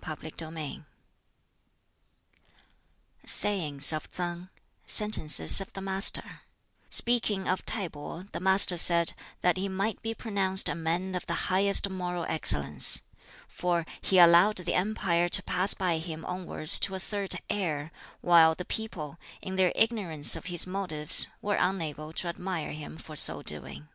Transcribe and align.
BOOK 0.00 0.20
VIII 0.22 0.82
Sayings 3.26 3.92
of 3.92 4.10
Tsang 4.10 4.48
Sentences 4.86 5.60
of 5.60 5.74
the 5.74 5.82
Master 5.82 6.40
Speaking 6.88 7.46
of 7.46 7.66
T'ai 7.66 7.90
pih 7.90 8.32
the 8.32 8.40
Master 8.40 8.78
said 8.78 9.12
that 9.42 9.58
he 9.58 9.68
might 9.68 10.00
be 10.00 10.14
pronounced 10.14 10.70
a 10.70 10.74
man 10.74 11.14
of 11.14 11.26
the 11.26 11.34
highest 11.50 11.90
moral 11.90 12.24
excellence; 12.30 13.02
for 13.46 13.84
he 14.00 14.18
allowed 14.18 14.56
the 14.56 14.72
empire 14.72 15.28
to 15.28 15.42
pass 15.42 15.74
by 15.74 15.98
him 15.98 16.24
onwards 16.24 16.78
to 16.78 16.94
a 16.94 16.98
third 16.98 17.38
heir; 17.50 17.92
while 18.22 18.54
the 18.54 18.64
people, 18.64 19.18
in 19.42 19.56
their 19.56 19.70
ignorance 19.74 20.34
of 20.34 20.46
his 20.46 20.66
motives, 20.66 21.28
were 21.42 21.56
unable 21.60 22.14
to 22.14 22.26
admire 22.26 22.72
him 22.72 22.96
for 22.96 23.14
so 23.16 23.42
doing. 23.42 23.86